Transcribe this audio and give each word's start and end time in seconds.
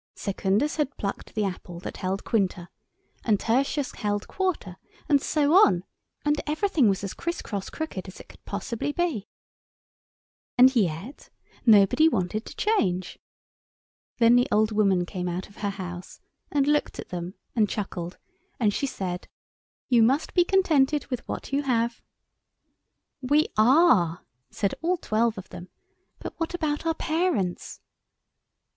Secundus 0.15 0.77
had 0.77 0.97
plucked 0.97 1.35
the 1.35 1.43
apple 1.45 1.79
that 1.79 1.97
held 1.97 2.23
Quinta, 2.23 2.69
and 3.23 3.39
Tertius 3.39 3.91
held 3.91 4.27
Quarta, 4.27 4.77
and 5.07 5.21
so 5.21 5.53
on—and 5.53 6.41
everything 6.47 6.89
was 6.89 7.03
as 7.03 7.13
criss 7.13 7.43
cross 7.43 7.69
crooked 7.69 8.07
as 8.07 8.19
it 8.19 8.39
possibly 8.43 8.93
could 8.93 9.03
be. 9.05 9.29
And 10.57 10.75
yet 10.75 11.29
nobody 11.67 12.09
wanted 12.09 12.47
to 12.47 12.55
change. 12.55 13.19
Then 14.17 14.35
the 14.35 14.47
old 14.51 14.71
woman 14.71 15.05
came 15.05 15.27
out 15.29 15.47
of 15.47 15.57
her 15.57 15.69
house 15.69 16.19
and 16.49 16.65
looked 16.65 16.97
at 16.97 17.09
them 17.09 17.35
and 17.55 17.69
chuckled, 17.69 18.17
and 18.59 18.73
she 18.73 18.87
said— 18.87 19.27
"You 19.87 20.01
must 20.01 20.33
be 20.33 20.43
contented 20.43 21.05
with 21.11 21.27
what 21.27 21.53
you 21.53 21.61
have." 21.61 22.01
"We 23.21 23.49
are," 23.55 24.25
said 24.49 24.73
all 24.81 24.97
twelve 24.97 25.37
of 25.37 25.49
them, 25.49 25.69
"but 26.17 26.33
what 26.39 26.55
about 26.55 26.87
our 26.87 26.95
parents?" 26.95 27.81